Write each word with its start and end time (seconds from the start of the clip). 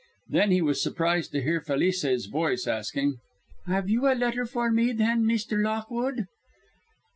Then 0.27 0.49
he 0.49 0.63
was 0.63 0.81
surprised 0.81 1.31
to 1.33 1.43
hear 1.43 1.61
Felice's 1.61 2.25
voice 2.25 2.65
asking, 2.65 3.17
"'Ave 3.67 3.87
you 3.91 4.07
a 4.11 4.17
letter 4.17 4.47
for 4.47 4.71
me, 4.71 4.93
then, 4.93 5.27
Meester 5.27 5.59
Lockwude?" 5.61 6.25